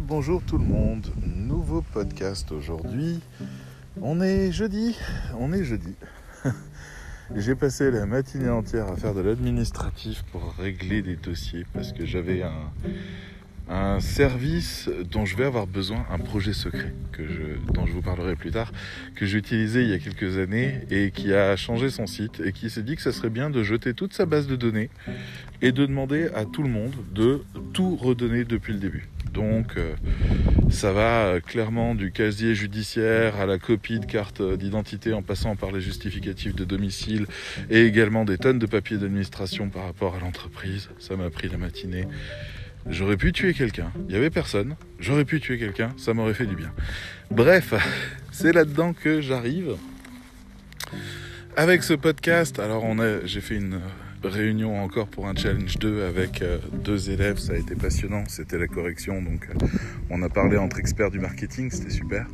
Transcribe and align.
bonjour 0.00 0.42
tout 0.42 0.58
le 0.58 0.64
monde. 0.64 1.06
Nouveau 1.24 1.82
podcast 1.82 2.50
aujourd'hui. 2.52 3.20
On 4.00 4.20
est 4.20 4.50
jeudi, 4.50 4.96
on 5.38 5.52
est 5.52 5.64
jeudi. 5.64 5.94
J'ai 7.36 7.54
passé 7.54 7.90
la 7.90 8.06
matinée 8.06 8.48
entière 8.48 8.88
à 8.88 8.96
faire 8.96 9.14
de 9.14 9.20
l'administratif 9.20 10.22
pour 10.32 10.54
régler 10.58 11.02
des 11.02 11.16
dossiers 11.16 11.64
parce 11.72 11.92
que 11.92 12.04
j'avais 12.04 12.42
un, 13.68 14.00
service 14.00 14.90
dont 15.10 15.24
je 15.24 15.36
vais 15.36 15.44
avoir 15.44 15.66
besoin, 15.66 16.04
un 16.10 16.18
projet 16.18 16.52
secret 16.52 16.92
que 17.12 17.22
dont 17.72 17.86
je 17.86 17.92
vous 17.92 18.02
parlerai 18.02 18.36
plus 18.36 18.50
tard, 18.50 18.72
que 19.14 19.24
j'ai 19.24 19.38
utilisé 19.38 19.82
il 19.82 19.88
y 19.88 19.94
a 19.94 19.98
quelques 19.98 20.36
années 20.38 20.80
et 20.90 21.10
qui 21.12 21.32
a 21.32 21.56
changé 21.56 21.88
son 21.88 22.06
site 22.06 22.40
et 22.40 22.52
qui 22.52 22.68
s'est 22.68 22.82
dit 22.82 22.96
que 22.96 23.02
ça 23.02 23.12
serait 23.12 23.30
bien 23.30 23.48
de 23.48 23.62
jeter 23.62 23.94
toute 23.94 24.12
sa 24.12 24.26
base 24.26 24.46
de 24.46 24.56
données 24.56 24.90
et 25.62 25.72
de 25.72 25.86
demander 25.86 26.28
à 26.34 26.44
tout 26.44 26.62
le 26.62 26.68
monde 26.68 26.94
de 27.14 27.42
tout 27.72 27.96
redonner 27.96 28.44
depuis 28.44 28.74
le 28.74 28.80
début. 28.80 29.08
Donc 29.34 29.76
euh, 29.76 29.94
ça 30.70 30.92
va 30.92 31.26
euh, 31.26 31.40
clairement 31.40 31.96
du 31.96 32.12
casier 32.12 32.54
judiciaire 32.54 33.40
à 33.40 33.46
la 33.46 33.58
copie 33.58 33.98
de 33.98 34.06
carte 34.06 34.40
d'identité 34.40 35.12
en 35.12 35.22
passant 35.22 35.56
par 35.56 35.72
les 35.72 35.80
justificatifs 35.80 36.54
de 36.54 36.64
domicile 36.64 37.26
et 37.68 37.84
également 37.84 38.24
des 38.24 38.38
tonnes 38.38 38.60
de 38.60 38.66
papiers 38.66 38.96
d'administration 38.96 39.68
par 39.70 39.86
rapport 39.86 40.14
à 40.14 40.20
l'entreprise. 40.20 40.88
Ça 41.00 41.16
m'a 41.16 41.30
pris 41.30 41.48
la 41.48 41.58
matinée. 41.58 42.06
J'aurais 42.88 43.16
pu 43.16 43.32
tuer 43.32 43.54
quelqu'un. 43.54 43.90
Il 44.08 44.12
n'y 44.12 44.16
avait 44.16 44.30
personne. 44.30 44.76
J'aurais 45.00 45.24
pu 45.24 45.40
tuer 45.40 45.58
quelqu'un. 45.58 45.92
Ça 45.96 46.14
m'aurait 46.14 46.34
fait 46.34 46.46
du 46.46 46.54
bien. 46.54 46.72
Bref, 47.30 47.74
c'est 48.30 48.52
là-dedans 48.52 48.92
que 48.92 49.20
j'arrive. 49.20 49.74
Avec 51.56 51.82
ce 51.82 51.94
podcast, 51.94 52.60
alors 52.60 52.84
on 52.84 53.00
a, 53.00 53.24
j'ai 53.24 53.40
fait 53.40 53.56
une 53.56 53.80
réunion 54.26 54.82
encore 54.82 55.08
pour 55.08 55.26
un 55.26 55.34
challenge 55.34 55.78
2 55.78 56.04
avec 56.04 56.42
euh, 56.42 56.58
deux 56.72 57.10
élèves. 57.10 57.38
Ça 57.38 57.52
a 57.52 57.56
été 57.56 57.74
passionnant. 57.74 58.24
C'était 58.28 58.58
la 58.58 58.66
correction. 58.66 59.22
Donc 59.22 59.48
euh, 59.48 59.66
on 60.10 60.22
a 60.22 60.28
parlé 60.28 60.56
entre 60.56 60.78
experts 60.78 61.10
du 61.10 61.18
marketing. 61.18 61.70
C'était 61.70 61.90
super. 61.90 62.26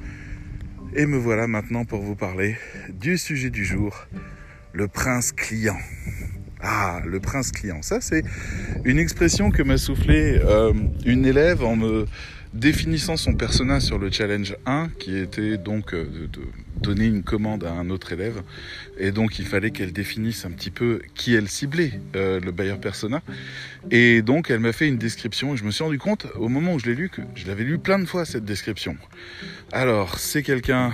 Et 0.95 1.06
me 1.06 1.17
voilà 1.17 1.47
maintenant 1.47 1.84
pour 1.84 2.01
vous 2.01 2.17
parler 2.17 2.56
du 2.92 3.19
sujet 3.19 3.51
du 3.51 3.64
jour. 3.64 4.06
Le 4.73 4.89
prince 4.89 5.33
client. 5.33 5.79
Ah, 6.62 7.01
le 7.06 7.20
prince 7.20 7.53
client. 7.53 7.83
Ça, 7.83 8.01
c'est 8.01 8.23
une 8.84 8.98
expression 8.98 9.51
que 9.51 9.62
m'a 9.62 9.79
soufflé 9.79 10.39
euh, 10.45 10.73
une 11.05 11.25
élève 11.25 11.64
en 11.64 11.77
me 11.77 12.07
définissant 12.53 13.17
son 13.17 13.34
personnage 13.34 13.83
sur 13.83 13.98
le 13.98 14.11
challenge 14.11 14.57
1, 14.67 14.91
qui 14.98 15.17
était 15.17 15.57
donc 15.57 15.95
de, 15.95 16.29
donner 16.81 17.06
une 17.06 17.23
commande 17.23 17.64
à 17.64 17.73
un 17.73 17.91
autre 17.91 18.12
élève. 18.12 18.42
Et 18.98 19.12
donc, 19.12 19.39
il 19.39 19.47
fallait 19.47 19.70
qu'elle 19.70 19.92
définisse 19.92 20.45
un 20.45 20.50
petit 20.50 20.70
peu 20.70 21.00
qui 21.14 21.34
elle 21.34 21.48
ciblait, 21.48 21.92
euh, 22.17 22.41
le 22.41 22.53
buyer 22.53 22.77
persona. 22.81 23.23
Et 23.91 24.23
donc, 24.23 24.50
elle 24.50 24.61
m'a 24.61 24.73
fait 24.73 24.89
une 24.89 24.98
description. 24.98 25.55
Et 25.55 25.56
je 25.56 25.64
me 25.64 25.70
suis 25.70 25.84
rendu 25.84 25.98
compte, 25.98 26.27
au 26.36 26.48
moment 26.48 26.75
où 26.75 26.78
je 26.78 26.86
l'ai 26.86 26.95
lu, 26.95 27.08
que 27.08 27.23
je 27.34 27.47
l'avais 27.47 27.64
lu 27.64 27.78
plein 27.78 27.98
de 27.98 28.06
fois, 28.06 28.25
cette 28.25 28.45
description. 28.45 28.97
Alors, 29.73 30.19
c'est 30.19 30.42
quelqu'un 30.42 30.92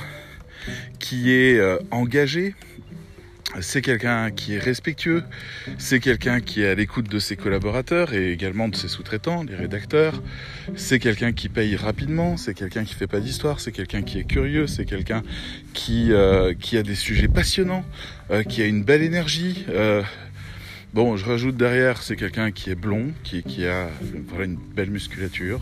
qui 0.98 1.32
est 1.32 1.58
euh, 1.58 1.78
engagé, 1.90 2.54
c'est 3.60 3.82
quelqu'un 3.82 4.30
qui 4.30 4.54
est 4.54 4.58
respectueux, 4.58 5.22
c'est 5.78 6.00
quelqu'un 6.00 6.40
qui 6.40 6.62
est 6.62 6.68
à 6.68 6.74
l'écoute 6.74 7.08
de 7.08 7.18
ses 7.18 7.36
collaborateurs 7.36 8.12
et 8.12 8.32
également 8.32 8.68
de 8.68 8.76
ses 8.76 8.88
sous-traitants, 8.88 9.44
les 9.44 9.54
rédacteurs, 9.54 10.22
c'est 10.74 10.98
quelqu'un 10.98 11.32
qui 11.32 11.48
paye 11.48 11.76
rapidement, 11.76 12.36
c'est 12.36 12.54
quelqu'un 12.54 12.84
qui 12.84 12.94
fait 12.94 13.06
pas 13.06 13.20
d'histoire, 13.20 13.60
c'est 13.60 13.72
quelqu'un 13.72 14.02
qui 14.02 14.18
est 14.18 14.24
curieux, 14.24 14.66
c'est 14.66 14.84
quelqu'un 14.84 15.22
qui, 15.72 16.12
euh, 16.12 16.52
a 16.72 16.82
des 16.82 16.94
sujets 16.94 17.28
passionnants, 17.28 17.84
euh, 18.30 18.42
qui 18.42 18.62
a 18.62 18.66
une 18.66 18.82
belle 18.82 19.02
énergie. 19.02 19.64
Euh, 19.68 20.02
Bon, 20.94 21.14
je 21.18 21.26
rajoute 21.26 21.58
derrière, 21.58 22.00
c'est 22.00 22.16
quelqu'un 22.16 22.52
qui 22.52 22.70
est 22.70 22.74
blond, 22.74 23.08
qui, 23.22 23.66
a 23.66 23.90
une 24.40 24.56
belle 24.56 24.88
musculature, 24.88 25.60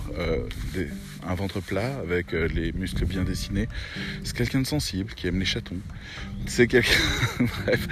un 1.29 1.35
ventre 1.35 1.61
plat 1.61 1.91
avec 2.03 2.35
euh, 2.35 2.49
les 2.55 2.73
muscles 2.73 3.05
bien 3.05 3.23
dessinés. 3.23 3.69
C'est 4.23 4.37
quelqu'un 4.37 4.61
de 4.61 4.67
sensible, 4.67 5.13
qui 5.15 5.27
aime 5.27 5.39
les 5.39 5.45
chatons. 5.45 5.77
C'est 6.47 6.67
quelqu'un... 6.67 6.91
Bref, 7.65 7.89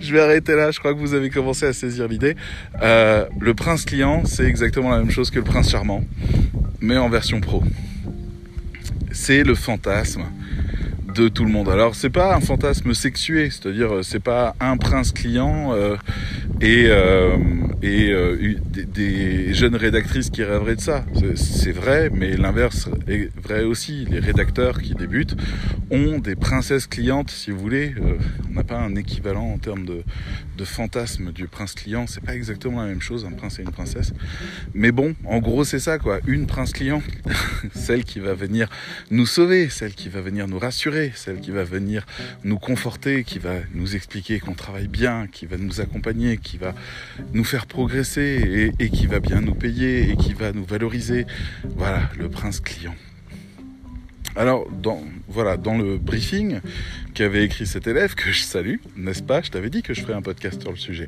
je 0.00 0.12
vais 0.12 0.20
arrêter 0.20 0.54
là, 0.54 0.70
je 0.70 0.78
crois 0.78 0.94
que 0.94 0.98
vous 0.98 1.14
avez 1.14 1.30
commencé 1.30 1.66
à 1.66 1.72
saisir 1.72 2.08
l'idée. 2.08 2.36
Euh, 2.82 3.26
le 3.40 3.54
prince 3.54 3.84
client, 3.84 4.24
c'est 4.24 4.44
exactement 4.44 4.90
la 4.90 4.98
même 4.98 5.10
chose 5.10 5.30
que 5.30 5.38
le 5.38 5.44
prince 5.44 5.70
charmant, 5.70 6.04
mais 6.80 6.96
en 6.96 7.08
version 7.08 7.40
pro. 7.40 7.62
C'est 9.12 9.44
le 9.44 9.54
fantasme 9.54 10.24
de 11.14 11.28
tout 11.28 11.44
le 11.44 11.50
monde. 11.50 11.68
Alors 11.68 11.94
c'est 11.94 12.10
pas 12.10 12.34
un 12.34 12.40
fantasme 12.40 12.94
sexué, 12.94 13.50
c'est-à-dire 13.50 14.02
c'est 14.02 14.22
pas 14.22 14.54
un 14.60 14.76
prince 14.76 15.12
client 15.12 15.72
euh, 15.74 15.96
et, 16.62 16.86
euh, 16.86 17.36
et 17.82 18.12
euh, 18.12 18.54
des, 18.70 18.84
des, 18.84 19.52
jeunes 19.52 19.74
rédactrices 19.74 20.30
qui 20.30 20.44
rêveraient 20.44 20.76
de 20.76 20.80
ça. 20.80 21.04
C'est 21.34 21.72
vrai, 21.72 22.08
mais 22.08 22.36
l'inverse 22.36 22.88
est 23.08 23.30
vrai 23.42 23.64
aussi. 23.64 24.06
Les 24.08 24.20
rédacteurs 24.20 24.80
qui 24.80 24.94
débutent 24.94 25.34
ont 25.90 26.20
des 26.20 26.36
princesses 26.36 26.86
clientes, 26.86 27.32
si 27.32 27.50
vous 27.50 27.58
voulez. 27.58 27.94
Euh, 28.00 28.16
on 28.48 28.54
n'a 28.54 28.64
pas 28.64 28.78
un 28.78 28.94
équivalent 28.94 29.52
en 29.52 29.58
termes 29.58 29.84
de, 29.84 30.04
de 30.56 30.64
fantasme 30.64 31.32
du 31.32 31.48
prince 31.48 31.74
client. 31.74 32.06
C'est 32.06 32.22
pas 32.22 32.34
exactement 32.34 32.82
la 32.82 32.88
même 32.88 33.00
chose, 33.00 33.24
un 33.24 33.32
prince 33.32 33.58
et 33.58 33.62
une 33.62 33.72
princesse. 33.72 34.12
Mais 34.74 34.92
bon, 34.92 35.14
en 35.24 35.40
gros 35.40 35.64
c'est 35.64 35.80
ça 35.80 35.98
quoi. 35.98 36.20
Une 36.26 36.46
prince 36.46 36.72
client, 36.72 37.02
celle 37.74 38.04
qui 38.04 38.20
va 38.20 38.34
venir 38.34 38.68
nous 39.10 39.26
sauver, 39.26 39.68
celle 39.68 39.94
qui 39.94 40.08
va 40.08 40.20
venir 40.20 40.46
nous 40.46 40.58
rassurer, 40.58 41.12
celle 41.14 41.40
qui 41.40 41.50
va 41.50 41.64
venir 41.64 42.06
nous 42.44 42.58
conforter, 42.58 43.24
qui 43.24 43.38
va 43.38 43.54
nous 43.74 43.96
expliquer 43.96 44.38
qu'on 44.38 44.54
travaille 44.54 44.88
bien, 44.88 45.26
qui 45.26 45.46
va 45.46 45.56
nous 45.56 45.80
accompagner, 45.80 46.36
qui 46.36 46.51
va 46.58 46.74
nous 47.32 47.44
faire 47.44 47.66
progresser 47.66 48.72
et, 48.78 48.90
qui 48.90 49.06
va 49.06 49.20
bien 49.20 49.40
nous 49.40 49.54
payer 49.54 50.10
et 50.10 50.16
qui 50.16 50.32
va 50.32 50.52
nous 50.52 50.64
valoriser. 50.64 51.26
Voilà, 51.76 52.10
le 52.18 52.28
prince 52.28 52.60
client. 52.60 52.94
Alors, 54.34 54.66
dans, 54.70 55.02
voilà, 55.28 55.58
dans 55.58 55.76
le 55.76 55.98
briefing 55.98 56.60
qu'avait 57.12 57.44
écrit 57.44 57.66
cet 57.66 57.86
élève, 57.86 58.14
que 58.14 58.32
je 58.32 58.42
salue, 58.42 58.76
n'est-ce 58.96 59.22
pas? 59.22 59.42
Je 59.42 59.50
t'avais 59.50 59.68
dit 59.68 59.82
que 59.82 59.92
je 59.92 60.00
ferais 60.00 60.14
un 60.14 60.22
podcast 60.22 60.62
sur 60.62 60.70
le 60.70 60.78
sujet. 60.78 61.06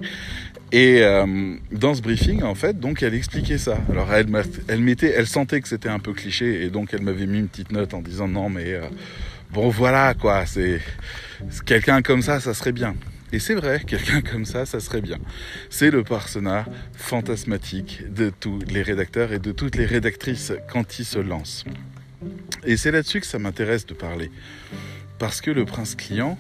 Et 0.72 1.02
euh, 1.02 1.54
dans 1.72 1.94
ce 1.94 2.02
briefing, 2.02 2.42
en 2.42 2.54
fait, 2.54 2.78
donc 2.78 3.02
elle 3.02 3.14
expliquait 3.14 3.56
ça. 3.56 3.78
Alors, 3.90 4.12
elle, 4.12 4.26
elle, 4.68 4.80
mettait, 4.80 5.14
elle 5.16 5.26
sentait 5.26 5.62
que 5.62 5.68
c'était 5.68 5.88
un 5.88 6.00
peu 6.00 6.12
cliché, 6.12 6.64
et 6.64 6.68
donc 6.68 6.92
elle 6.92 7.00
m'avait 7.00 7.26
mis 7.26 7.38
une 7.38 7.48
petite 7.48 7.72
note 7.72 7.94
en 7.94 8.02
disant 8.02 8.28
non, 8.28 8.50
mais 8.50 8.74
euh, 8.74 8.82
bon, 9.52 9.70
voilà, 9.70 10.12
quoi, 10.12 10.44
c'est 10.44 10.80
quelqu'un 11.64 12.02
comme 12.02 12.20
ça, 12.20 12.40
ça 12.40 12.52
serait 12.52 12.72
bien. 12.72 12.94
Et 13.34 13.40
c'est 13.40 13.56
vrai, 13.56 13.82
quelqu'un 13.84 14.20
comme 14.32 14.44
ça, 14.44 14.64
ça 14.64 14.78
serait 14.78 15.00
bien. 15.00 15.18
C'est 15.68 15.90
le 15.90 16.04
persona 16.04 16.66
fantasmatique 16.92 18.04
de 18.08 18.30
tous 18.30 18.60
les 18.70 18.80
rédacteurs 18.80 19.32
et 19.32 19.40
de 19.40 19.50
toutes 19.50 19.74
les 19.74 19.86
rédactrices 19.86 20.52
quand 20.70 21.00
ils 21.00 21.04
se 21.04 21.18
lancent. 21.18 21.64
Et 22.64 22.76
c'est 22.76 22.92
là-dessus 22.92 23.18
que 23.18 23.26
ça 23.26 23.40
m'intéresse 23.40 23.86
de 23.86 23.94
parler. 23.94 24.30
Parce 25.18 25.40
que 25.40 25.50
le 25.50 25.64
prince 25.64 25.96
client, 25.96 26.38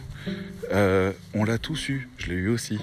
euh, 0.70 1.10
on 1.34 1.42
l'a 1.42 1.58
tous 1.58 1.88
eu, 1.88 2.08
je 2.16 2.28
l'ai 2.28 2.36
eu 2.36 2.48
aussi. 2.48 2.78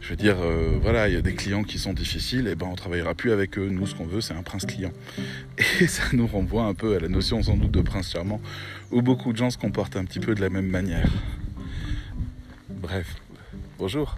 Je 0.00 0.08
veux 0.08 0.16
dire, 0.16 0.36
euh, 0.40 0.78
voilà, 0.80 1.08
il 1.08 1.14
y 1.14 1.18
a 1.18 1.22
des 1.22 1.34
clients 1.34 1.62
qui 1.62 1.78
sont 1.78 1.92
difficiles, 1.92 2.48
et 2.48 2.54
ben 2.54 2.68
on 2.72 2.74
travaillera 2.74 3.14
plus 3.14 3.32
avec 3.32 3.58
eux. 3.58 3.68
Nous, 3.70 3.86
ce 3.86 3.94
qu'on 3.94 4.06
veut, 4.06 4.22
c'est 4.22 4.32
un 4.32 4.42
prince 4.42 4.64
client. 4.64 4.92
Et 5.80 5.88
ça 5.88 6.04
nous 6.14 6.26
renvoie 6.26 6.64
un 6.64 6.74
peu 6.74 6.96
à 6.96 7.00
la 7.00 7.08
notion 7.08 7.42
sans 7.42 7.58
doute 7.58 7.70
de 7.70 7.82
prince 7.82 8.12
charmant, 8.12 8.40
où 8.90 9.02
beaucoup 9.02 9.30
de 9.34 9.36
gens 9.36 9.50
se 9.50 9.58
comportent 9.58 9.96
un 9.96 10.06
petit 10.06 10.20
peu 10.20 10.34
de 10.34 10.40
la 10.40 10.48
même 10.48 10.68
manière. 10.68 11.10
Bref, 12.70 13.14
bonjour. 13.78 14.16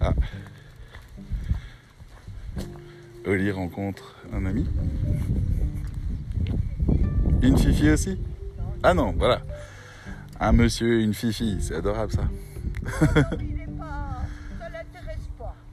Ah. 0.00 0.12
Oli 3.26 3.50
rencontre 3.50 4.16
un 4.32 4.46
ami. 4.46 4.66
Une 7.42 7.56
fifi 7.56 7.90
aussi? 7.90 8.18
Ah 8.82 8.94
non, 8.94 9.14
voilà. 9.16 9.42
Un 10.40 10.52
monsieur, 10.52 11.00
une 11.00 11.14
fifi, 11.14 11.58
c'est 11.60 11.76
adorable 11.76 12.12
ça. 12.12 12.22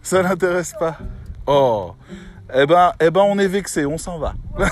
ça 0.02 0.22
l'intéresse 0.22 0.74
pas. 0.78 0.98
Oh, 1.48 1.96
eh 2.54 2.66
ben, 2.66 2.94
eh 3.00 3.10
ben, 3.10 3.22
on 3.22 3.40
est 3.40 3.48
vexé, 3.48 3.86
on 3.86 3.98
s'en 3.98 4.20
va. 4.20 4.36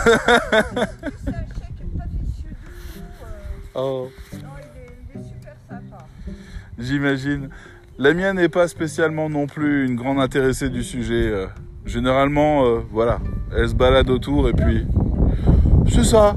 oh. 3.75 4.11
J'imagine. 6.79 7.49
La 7.97 8.13
mienne 8.13 8.35
n'est 8.35 8.49
pas 8.49 8.67
spécialement 8.67 9.29
non 9.29 9.47
plus 9.47 9.85
une 9.87 9.95
grande 9.95 10.19
intéressée 10.19 10.69
du 10.69 10.83
sujet. 10.83 11.47
Généralement, 11.85 12.65
euh, 12.65 12.79
voilà, 12.91 13.19
elle 13.55 13.69
se 13.69 13.73
balade 13.73 14.09
autour 14.09 14.47
et 14.49 14.53
puis 14.53 14.85
c'est 15.89 16.03
ça. 16.03 16.35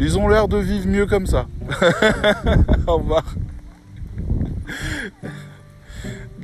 Ils 0.00 0.18
ont 0.18 0.28
l'air 0.28 0.48
de 0.48 0.58
vivre 0.58 0.86
mieux 0.86 1.06
comme 1.06 1.26
ça. 1.26 1.46
Au 2.86 2.98
revoir. 2.98 3.24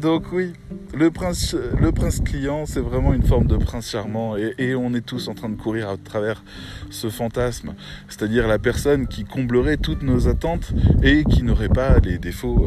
Donc 0.00 0.32
oui, 0.32 0.52
le 0.94 1.10
prince, 1.10 1.54
le 1.80 1.92
prince 1.92 2.20
client, 2.20 2.66
c'est 2.66 2.80
vraiment 2.80 3.12
une 3.12 3.22
forme 3.22 3.46
de 3.46 3.56
prince 3.56 3.90
charmant 3.90 4.36
et, 4.36 4.54
et, 4.58 4.74
on 4.74 4.92
est 4.94 5.04
tous 5.04 5.28
en 5.28 5.34
train 5.34 5.48
de 5.48 5.56
courir 5.56 5.88
à 5.88 5.96
travers 5.96 6.42
ce 6.90 7.08
fantasme, 7.08 7.74
c'est-à-dire 8.08 8.46
la 8.46 8.58
personne 8.58 9.06
qui 9.06 9.24
comblerait 9.24 9.76
toutes 9.78 10.02
nos 10.02 10.28
attentes 10.28 10.72
et 11.02 11.24
qui 11.24 11.42
n'aurait 11.42 11.68
pas 11.68 11.98
les 12.00 12.18
défauts 12.18 12.66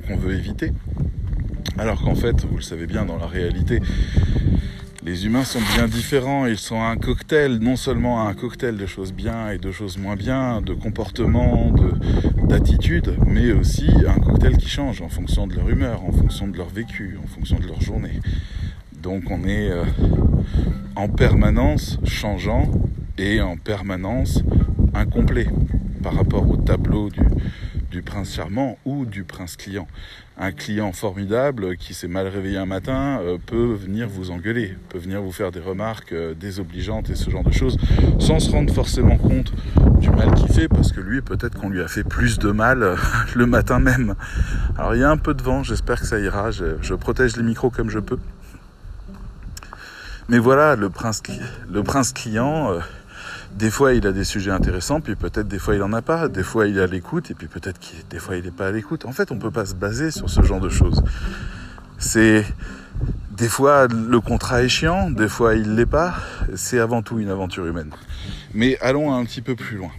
qu'on 0.00 0.16
qu 0.16 0.20
veut 0.20 0.34
éviter. 0.34 0.72
Alors 1.78 2.02
qu'en 2.02 2.14
fait, 2.14 2.44
vous 2.44 2.56
le 2.56 2.62
savez 2.62 2.86
bien, 2.86 3.04
dans 3.04 3.16
la 3.16 3.26
réalité, 3.26 3.80
Les 5.04 5.26
humains 5.26 5.44
sont 5.44 5.60
bien 5.74 5.86
différents, 5.86 6.46
ils 6.46 6.56
sont 6.56 6.80
un 6.80 6.96
cocktail, 6.96 7.58
non 7.58 7.76
seulement 7.76 8.26
un 8.26 8.32
cocktail 8.32 8.78
de 8.78 8.86
choses 8.86 9.12
bien 9.12 9.50
et 9.50 9.58
de 9.58 9.70
choses 9.70 9.98
moins 9.98 10.16
bien, 10.16 10.62
de 10.62 10.72
comportements, 10.72 11.74
d'attitudes, 12.44 13.14
mais 13.26 13.52
aussi 13.52 13.90
un 14.08 14.18
cocktail 14.18 14.56
qui 14.56 14.68
change 14.70 15.02
en 15.02 15.10
fonction 15.10 15.46
de 15.46 15.56
leur 15.56 15.68
humeur, 15.68 16.02
en 16.04 16.12
fonction 16.12 16.48
de 16.48 16.56
leur 16.56 16.70
vécu, 16.70 17.18
en 17.22 17.26
fonction 17.26 17.58
de 17.58 17.66
leur 17.66 17.82
journée. 17.82 18.18
Donc 19.02 19.30
on 19.30 19.44
est 19.44 19.70
euh, 19.70 19.84
en 20.96 21.08
permanence 21.08 21.98
changeant 22.04 22.70
et 23.18 23.42
en 23.42 23.58
permanence 23.58 24.42
incomplet 24.94 25.48
par 26.02 26.14
rapport 26.14 26.48
au 26.48 26.56
tableau 26.56 27.10
du, 27.10 27.20
du 27.94 28.02
prince 28.02 28.34
charmant 28.34 28.76
ou 28.84 29.06
du 29.06 29.22
prince 29.22 29.56
client. 29.56 29.86
Un 30.36 30.50
client 30.50 30.90
formidable 30.90 31.76
qui 31.76 31.94
s'est 31.94 32.08
mal 32.08 32.26
réveillé 32.26 32.58
un 32.58 32.66
matin 32.66 33.20
euh, 33.22 33.38
peut 33.38 33.72
venir 33.72 34.08
vous 34.08 34.32
engueuler, 34.32 34.76
peut 34.88 34.98
venir 34.98 35.22
vous 35.22 35.30
faire 35.30 35.52
des 35.52 35.60
remarques 35.60 36.12
euh, 36.12 36.34
désobligeantes 36.34 37.08
et 37.10 37.14
ce 37.14 37.30
genre 37.30 37.44
de 37.44 37.52
choses, 37.52 37.76
sans 38.18 38.40
se 38.40 38.50
rendre 38.50 38.74
forcément 38.74 39.16
compte 39.16 39.52
du 40.00 40.10
mal 40.10 40.34
qu'il 40.34 40.52
fait, 40.52 40.66
parce 40.66 40.90
que 40.90 41.00
lui, 41.00 41.22
peut-être 41.22 41.56
qu'on 41.56 41.68
lui 41.68 41.80
a 41.80 41.86
fait 41.86 42.02
plus 42.02 42.40
de 42.40 42.50
mal 42.50 42.82
euh, 42.82 42.96
le 43.36 43.46
matin 43.46 43.78
même. 43.78 44.16
Alors 44.76 44.96
il 44.96 45.00
y 45.00 45.04
a 45.04 45.10
un 45.10 45.16
peu 45.16 45.32
de 45.32 45.42
vent, 45.44 45.62
j'espère 45.62 46.00
que 46.00 46.06
ça 46.06 46.18
ira, 46.18 46.50
je, 46.50 46.94
protège 46.94 47.36
les 47.36 47.44
micros 47.44 47.70
comme 47.70 47.90
je 47.90 48.00
peux. 48.00 48.18
Mais 50.28 50.40
voilà, 50.40 50.74
le 50.74 50.90
prince, 50.90 51.22
le 51.70 51.82
prince 51.84 52.12
client... 52.12 52.72
Des 53.56 53.70
fois, 53.70 53.94
il 53.94 54.06
a 54.06 54.12
des 54.12 54.24
sujets 54.24 54.50
intéressants, 54.50 55.00
puis 55.00 55.14
peut-être 55.14 55.46
des 55.46 55.58
fois, 55.58 55.76
il 55.76 55.82
en 55.82 55.92
a 55.92 56.02
pas. 56.02 56.28
Des 56.28 56.42
fois, 56.42 56.66
il 56.66 56.78
est 56.78 56.82
à 56.82 56.86
l'écoute, 56.86 57.30
et 57.30 57.34
puis 57.34 57.46
peut-être 57.46 57.78
que 57.78 58.04
des 58.10 58.18
fois, 58.18 58.36
il 58.36 58.44
n'est 58.44 58.50
pas 58.50 58.66
à 58.66 58.72
l'écoute. 58.72 59.04
En 59.04 59.12
fait, 59.12 59.30
on 59.30 59.38
peut 59.38 59.52
pas 59.52 59.64
se 59.64 59.74
baser 59.74 60.10
sur 60.10 60.28
ce 60.28 60.42
genre 60.42 60.60
de 60.60 60.68
choses. 60.68 61.02
C'est 61.98 62.44
des 63.36 63.48
fois 63.48 63.88
le 63.88 64.20
contrat 64.20 64.62
est 64.62 64.68
chiant, 64.68 65.10
des 65.10 65.28
fois 65.28 65.54
il 65.54 65.74
l'est 65.74 65.86
pas. 65.86 66.14
C'est 66.54 66.78
avant 66.78 67.02
tout 67.02 67.18
une 67.18 67.30
aventure 67.30 67.66
humaine. 67.66 67.90
Mais 68.52 68.78
allons 68.80 69.12
un 69.12 69.24
petit 69.24 69.42
peu 69.42 69.54
plus 69.56 69.76
loin. 69.76 69.90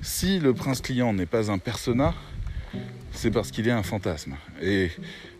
Si 0.00 0.38
le 0.38 0.54
prince 0.54 0.80
client 0.80 1.12
n'est 1.12 1.26
pas 1.26 1.50
un 1.50 1.58
persona, 1.58 2.14
c'est 3.12 3.30
parce 3.30 3.50
qu'il 3.50 3.66
est 3.68 3.72
un 3.72 3.82
fantasme. 3.82 4.34
Et 4.62 4.90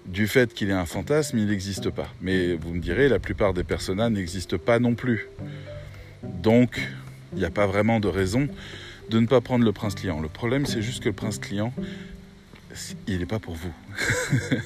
du 0.07 0.27
fait 0.27 0.53
qu'il 0.53 0.71
est 0.71 0.75
un 0.75 0.87
fantasme, 0.87 1.39
il 1.39 1.47
n'existe 1.47 1.91
pas. 1.91 2.09
Mais 2.21 2.55
vous 2.55 2.75
me 2.75 2.81
direz, 2.81 3.09
la 3.09 3.19
plupart 3.19 3.55
des 3.55 3.65
personnages 3.65 4.11
n'existent 4.13 4.59
pas 4.59 4.79
non 4.79 4.95
plus. 4.95 5.29
Donc, 6.23 6.81
il 7.39 7.43
n'y 7.43 7.47
a 7.47 7.51
pas 7.51 7.69
vraiment 7.69 8.01
de 8.01 8.09
raison 8.09 8.49
de 9.11 9.21
ne 9.21 9.27
pas 9.27 9.41
prendre 9.41 9.65
le 9.65 9.73
prince 9.73 9.95
client. 9.95 10.21
Le 10.21 10.29
problème, 10.29 10.67
c'est 10.67 10.83
juste 10.83 11.05
que 11.05 11.09
le 11.09 11.15
prince 11.15 11.39
client, 11.39 11.73
il 13.07 13.21
n'est 13.21 13.27
pas 13.27 13.39
pour 13.39 13.55
vous. 13.55 13.73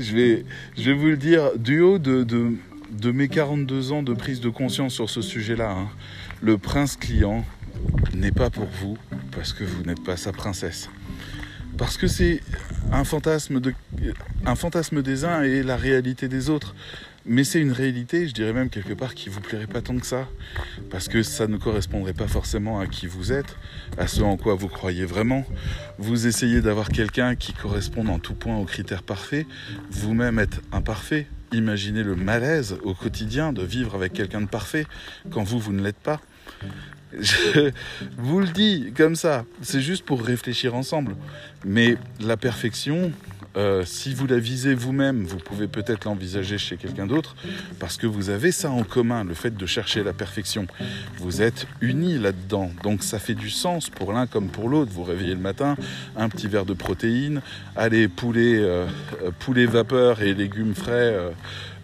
je, 0.00 0.12
vais, 0.12 0.44
vous 0.92 1.06
le 1.06 1.16
dire 1.16 1.56
du 1.56 1.80
haut 1.80 2.00
de, 2.00 2.24
de, 2.24 3.12
mes 3.12 3.28
42 3.28 3.92
ans 3.92 4.02
de 4.02 4.12
prise 4.12 4.40
de 4.40 4.48
conscience 4.48 4.92
sur 4.92 5.08
ce 5.08 5.22
sujet-là. 5.22 5.70
Hein. 5.70 5.88
Le 6.42 6.58
prince 6.58 6.96
client 6.96 7.44
n'est 8.12 8.32
pas 8.32 8.50
pour 8.50 8.66
vous 8.66 8.98
parce 9.30 9.52
que 9.52 9.62
vous 9.62 9.84
n'êtes 9.84 10.02
pas 10.02 10.16
sa 10.16 10.32
princesse. 10.32 10.90
Parce 11.78 11.96
que 11.96 12.08
c'est 12.08 12.40
un 12.90 13.02
un 14.46 14.54
fantasme 14.56 15.02
des 15.02 15.24
uns 15.24 15.42
et 15.42 15.62
la 15.62 15.76
réalité 15.76 16.26
des 16.26 16.50
autres. 16.50 16.74
Mais 17.26 17.42
c'est 17.44 17.60
une 17.60 17.72
réalité, 17.72 18.28
je 18.28 18.34
dirais 18.34 18.52
même 18.52 18.68
quelque 18.68 18.92
part, 18.92 19.14
qui 19.14 19.30
vous 19.30 19.40
plairait 19.40 19.66
pas 19.66 19.80
tant 19.80 19.96
que 19.96 20.06
ça. 20.06 20.28
Parce 20.90 21.08
que 21.08 21.22
ça 21.22 21.46
ne 21.46 21.56
correspondrait 21.56 22.12
pas 22.12 22.28
forcément 22.28 22.80
à 22.80 22.86
qui 22.86 23.06
vous 23.06 23.32
êtes, 23.32 23.56
à 23.96 24.06
ce 24.06 24.20
en 24.20 24.36
quoi 24.36 24.54
vous 24.54 24.68
croyez 24.68 25.06
vraiment. 25.06 25.46
Vous 25.98 26.26
essayez 26.26 26.60
d'avoir 26.60 26.88
quelqu'un 26.88 27.34
qui 27.34 27.54
corresponde 27.54 28.10
en 28.10 28.18
tout 28.18 28.34
point 28.34 28.58
aux 28.58 28.66
critères 28.66 29.02
parfaits. 29.02 29.46
Vous-même 29.90 30.38
êtes 30.38 30.60
imparfait. 30.70 31.26
Imaginez 31.52 32.02
le 32.02 32.16
malaise 32.16 32.76
au 32.82 32.94
quotidien 32.94 33.52
de 33.52 33.62
vivre 33.62 33.94
avec 33.94 34.12
quelqu'un 34.12 34.42
de 34.42 34.46
parfait 34.46 34.86
quand 35.30 35.44
vous, 35.44 35.58
vous 35.58 35.72
ne 35.72 35.82
l'êtes 35.82 35.96
pas. 35.96 36.20
Je 37.18 37.70
vous 38.18 38.40
le 38.40 38.48
dis 38.48 38.92
comme 38.96 39.14
ça, 39.14 39.44
c'est 39.62 39.80
juste 39.80 40.04
pour 40.04 40.22
réfléchir 40.22 40.74
ensemble. 40.74 41.16
Mais 41.64 41.96
la 42.20 42.36
perfection, 42.36 43.12
euh, 43.56 43.84
si 43.84 44.14
vous 44.14 44.26
la 44.26 44.38
visez 44.38 44.74
vous-même, 44.74 45.24
vous 45.24 45.36
pouvez 45.36 45.68
peut-être 45.68 46.06
l'envisager 46.06 46.58
chez 46.58 46.76
quelqu'un 46.76 47.06
d'autre, 47.06 47.36
parce 47.78 47.96
que 47.96 48.06
vous 48.06 48.30
avez 48.30 48.50
ça 48.50 48.70
en 48.70 48.82
commun, 48.82 49.24
le 49.24 49.34
fait 49.34 49.56
de 49.56 49.66
chercher 49.66 50.02
la 50.02 50.12
perfection. 50.12 50.66
Vous 51.18 51.40
êtes 51.40 51.66
unis 51.80 52.18
là-dedans, 52.18 52.70
donc 52.82 53.02
ça 53.02 53.18
fait 53.18 53.34
du 53.34 53.50
sens 53.50 53.90
pour 53.90 54.12
l'un 54.12 54.26
comme 54.26 54.48
pour 54.48 54.68
l'autre. 54.68 54.90
Vous 54.92 55.04
réveillez 55.04 55.34
le 55.34 55.40
matin, 55.40 55.76
un 56.16 56.28
petit 56.28 56.48
verre 56.48 56.66
de 56.66 56.74
protéines, 56.74 57.42
allez 57.76 58.08
poulet, 58.08 58.56
euh, 58.58 58.86
poulet 59.38 59.66
vapeur 59.66 60.22
et 60.22 60.34
légumes 60.34 60.74
frais. 60.74 61.16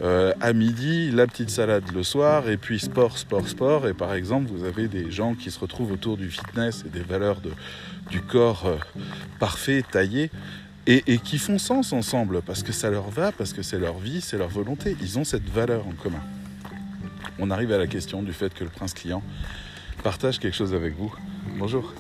Euh, 0.03 0.33
à 0.41 0.55
midi, 0.55 1.11
la 1.11 1.27
petite 1.27 1.51
salade 1.51 1.85
le 1.95 2.03
soir, 2.03 2.49
et 2.49 2.57
puis 2.57 2.81
sport, 2.81 3.19
sport, 3.19 3.47
sport. 3.47 3.87
Et 3.87 3.93
par 3.93 4.15
exemple, 4.15 4.51
vous 4.51 4.65
avez 4.65 4.89
des 4.89 5.11
gens 5.11 5.35
qui 5.35 5.51
se 5.51 5.59
retrouvent 5.59 5.93
autour 5.93 6.17
du 6.17 6.31
fitness 6.31 6.85
et 6.87 6.89
des 6.89 7.05
valeurs 7.05 7.43
du 8.11 8.23
corps 8.23 8.79
parfait, 9.39 9.85
taillé 9.89 10.31
et, 10.91 11.19
qui 11.19 11.39
font 11.39 11.59
sens 11.59 11.93
ensemble 11.93 12.43
parce 12.43 12.63
que 12.63 12.73
ça 12.73 12.91
leur 12.91 13.11
va, 13.11 13.31
parce 13.31 13.53
que 13.53 13.63
c'est 13.63 13.79
leur 13.79 13.99
vie, 13.99 14.21
c'est 14.21 14.39
leur 14.39 14.49
volonté. 14.49 14.97
Ils 15.01 15.19
ont 15.19 15.25
cette 15.25 15.49
valeur 15.49 15.87
en 15.87 15.93
commun. 15.93 16.23
On 17.39 17.51
arrive 17.51 17.71
à 17.73 17.79
la 17.79 17.87
question 17.87 18.23
du 18.23 18.33
fait 18.33 18.53
que 18.53 18.65
le 18.65 18.71
prince 18.71 18.93
client 18.93 19.23
partage 20.03 20.41
quelque 20.41 20.57
chose 20.57 20.75
avec 20.75 20.97
vous. 20.97 21.15
Bonjour. 21.59 21.95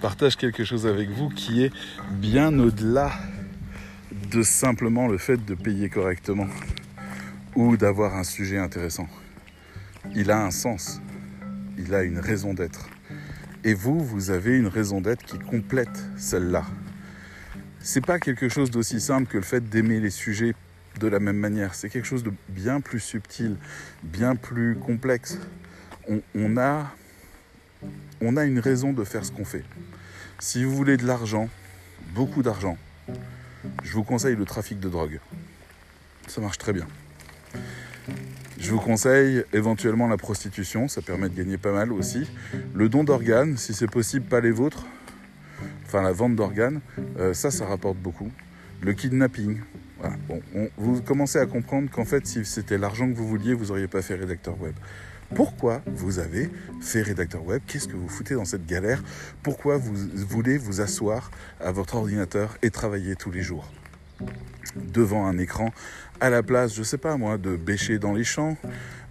Partage 0.00 0.36
quelque 0.36 0.62
chose 0.62 0.86
avec 0.86 1.10
vous 1.10 1.28
qui 1.28 1.64
est 1.64 1.72
bien 2.12 2.56
au-delà 2.58 3.10
de 4.30 4.42
simplement 4.42 5.08
le 5.08 5.18
fait 5.18 5.44
de 5.44 5.54
payer 5.54 5.88
correctement 5.88 6.46
ou 7.56 7.76
d'avoir 7.76 8.14
un 8.14 8.24
sujet 8.24 8.58
intéressant. 8.58 9.08
Il 10.14 10.30
a 10.30 10.44
un 10.44 10.52
sens. 10.52 11.00
Il 11.76 11.92
a 11.92 12.04
une 12.04 12.18
raison 12.18 12.54
d'être. 12.54 12.88
Et 13.64 13.74
vous, 13.74 13.98
vous 13.98 14.30
avez 14.30 14.56
une 14.56 14.68
raison 14.68 15.00
d'être 15.00 15.24
qui 15.24 15.38
complète 15.38 16.04
celle-là 16.16 16.64
c'est 17.88 18.04
pas 18.04 18.18
quelque 18.18 18.50
chose 18.50 18.70
d'aussi 18.70 19.00
simple 19.00 19.26
que 19.32 19.38
le 19.38 19.42
fait 19.42 19.66
d'aimer 19.66 19.98
les 19.98 20.10
sujets 20.10 20.54
de 21.00 21.08
la 21.08 21.20
même 21.20 21.38
manière. 21.38 21.74
C'est 21.74 21.88
quelque 21.88 22.04
chose 22.04 22.22
de 22.22 22.30
bien 22.50 22.82
plus 22.82 23.00
subtil, 23.00 23.56
bien 24.02 24.36
plus 24.36 24.76
complexe. 24.76 25.38
On, 26.34 26.58
a, 26.58 26.94
on 28.20 28.36
a 28.36 28.44
une 28.44 28.58
raison 28.58 28.92
de 28.92 29.04
faire 29.04 29.24
ce 29.24 29.32
qu'on 29.32 29.46
fait. 29.46 29.64
Si 30.38 30.64
vous 30.64 30.76
voulez 30.76 30.98
de 30.98 31.06
l'argent, 31.06 31.48
beaucoup 32.14 32.42
d'argent, 32.42 32.76
je 33.82 33.94
vous 33.94 34.04
conseille 34.04 34.36
le 34.36 34.44
trafic 34.44 34.78
de 34.80 34.90
drogue. 34.90 35.18
Ça 36.26 36.42
marche 36.42 36.58
très 36.58 36.74
bien. 36.74 36.86
Je 38.58 38.70
vous 38.70 38.80
conseille 38.80 39.44
éventuellement 39.54 40.08
la 40.08 40.18
prostitution, 40.18 40.88
ça 40.88 41.00
permet 41.00 41.30
de 41.30 41.34
gagner 41.34 41.56
pas 41.56 41.72
mal 41.72 41.90
aussi. 41.94 42.28
Le 42.74 42.90
don 42.90 43.02
d'organes, 43.02 43.56
si 43.56 43.72
c'est 43.72 43.90
possible, 43.90 44.26
pas 44.26 44.42
les 44.42 44.50
vôtres, 44.50 44.84
enfin 45.88 46.02
la 46.02 46.12
vente 46.12 46.36
d'organes, 46.36 46.80
euh, 47.18 47.34
ça, 47.34 47.50
ça 47.50 47.66
rapporte 47.66 47.96
beaucoup. 47.96 48.30
Le 48.80 48.92
kidnapping, 48.92 49.58
Bon, 50.28 50.40
vous 50.76 51.02
commencez 51.02 51.38
à 51.38 51.46
comprendre 51.46 51.90
qu'en 51.90 52.04
fait, 52.04 52.24
si 52.26 52.44
c'était 52.44 52.78
l'argent 52.78 53.08
que 53.10 53.16
vous 53.16 53.26
vouliez, 53.26 53.52
vous 53.52 53.66
n'auriez 53.66 53.88
pas 53.88 54.00
fait 54.00 54.14
rédacteur 54.14 54.60
web. 54.60 54.74
Pourquoi 55.34 55.82
vous 55.86 56.20
avez 56.20 56.48
fait 56.80 57.02
rédacteur 57.02 57.44
web? 57.44 57.60
Qu'est-ce 57.66 57.88
que 57.88 57.96
vous 57.96 58.08
foutez 58.08 58.34
dans 58.34 58.44
cette 58.44 58.64
galère? 58.64 59.02
Pourquoi 59.42 59.76
vous 59.76 59.92
voulez 60.14 60.56
vous 60.56 60.80
asseoir 60.80 61.30
à 61.60 61.72
votre 61.72 61.96
ordinateur 61.96 62.56
et 62.62 62.70
travailler 62.70 63.16
tous 63.16 63.30
les 63.30 63.42
jours? 63.42 63.70
Devant 64.76 65.26
un 65.26 65.36
écran 65.36 65.72
à 66.20 66.30
la 66.30 66.42
place, 66.42 66.74
je 66.74 66.82
sais 66.82 66.98
pas 66.98 67.16
moi, 67.16 67.36
de 67.36 67.56
bêcher 67.56 67.98
dans 67.98 68.12
les 68.12 68.24
champs 68.24 68.56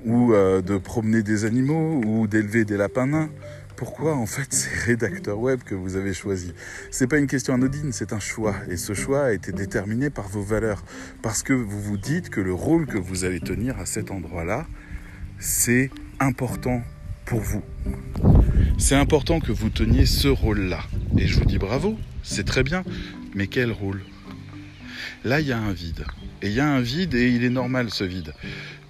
ou 0.06 0.34
euh, 0.34 0.62
de 0.62 0.78
promener 0.78 1.22
des 1.22 1.46
animaux 1.46 2.02
ou 2.06 2.28
d'élever 2.28 2.66
des 2.66 2.78
lapins 2.78 3.08
nains 3.08 3.30
pourquoi 3.78 4.16
en 4.16 4.26
fait 4.26 4.48
c'est 4.50 4.74
rédacteur 4.86 5.40
web 5.40 5.62
que 5.64 5.76
vous 5.76 5.96
avez 5.96 6.14
choisi. 6.14 6.54
C'est 6.92 7.08
pas 7.08 7.20
une 7.20 7.28
question 7.28 7.54
anodine, 7.54 7.94
c'est 7.94 8.12
un 8.12 8.20
choix. 8.20 8.56
Et 8.70 8.76
ce 8.76 8.94
choix 8.94 9.26
a 9.26 9.32
été 9.32 9.52
déterminé 9.52 10.10
par 10.10 10.28
vos 10.28 10.42
valeurs. 10.42 10.84
Parce 11.22 11.44
que 11.44 11.54
vous 11.54 11.80
vous 11.80 11.98
dites 11.98 12.30
que 12.30 12.42
le 12.42 12.54
rôle 12.54 12.88
que 12.88 12.98
vous 12.98 13.24
allez 13.24 13.40
tenir 13.40 13.78
à 13.78 13.86
cet 13.86 14.10
endroit-là, 14.10 14.66
c'est 15.40 15.92
important 16.20 16.82
pour 17.26 17.40
vous. 17.40 17.62
C'est 18.80 18.96
important 18.96 19.40
que 19.40 19.52
vous 19.52 19.70
teniez 19.70 20.08
ce 20.08 20.28
rôle-là. 20.28 20.82
Et 21.18 21.28
je 21.28 21.38
vous 21.38 21.46
dis 21.46 21.60
bravo, 21.60 21.98
c'est 22.24 22.46
très 22.46 22.64
bien. 22.64 22.84
Mais 23.36 23.46
quel 23.46 23.72
rôle? 23.72 24.02
Là, 25.24 25.40
il 25.40 25.48
y 25.48 25.52
a 25.52 25.60
un 25.60 25.72
vide. 25.72 26.04
Et 26.42 26.48
il 26.48 26.54
y 26.54 26.60
a 26.60 26.68
un 26.68 26.82
vide 26.82 27.14
et 27.14 27.30
il 27.30 27.44
est 27.44 27.50
normal 27.50 27.92
ce 27.92 28.04
vide 28.04 28.34